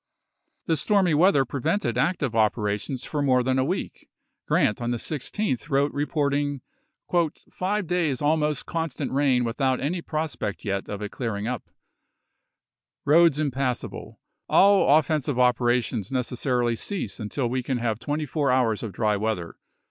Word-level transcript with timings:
The 0.65 0.77
stormy 0.77 1.13
weather 1.13 1.45
prevented 1.45 1.95
active 1.95 2.31
operalfions 2.31 3.05
for 3.05 3.21
more 3.21 3.43
than 3.43 3.59
a 3.59 3.63
week. 3.63 4.09
Grant 4.47 4.81
on 4.81 4.89
the 4.89 4.97
16th 4.97 5.69
wrote 5.69 5.93
reporting" 5.93 6.61
five 7.51 7.85
days 7.85 8.19
almost 8.19 8.65
constant 8.65 9.11
rain 9.11 9.43
without 9.43 9.79
any 9.79 10.01
prospect 10.01 10.65
yet 10.65 10.89
of 10.89 11.03
it 11.03 11.11
clearing 11.11 11.45
up"; 11.45 11.69
roads 13.05 13.37
impass 13.37 13.85
able; 13.85 14.19
"all 14.49 14.97
offensive 14.97 15.37
operations 15.37 16.11
necessarily 16.11 16.75
cease 16.75 17.19
un 17.19 17.29
til 17.29 17.47
we 17.47 17.61
can 17.61 17.77
have 17.77 17.99
twenty 17.99 18.25
four 18.25 18.49
hours 18.51 18.81
of 18.81 18.93
dry 18.93 19.15
weather." 19.15 19.53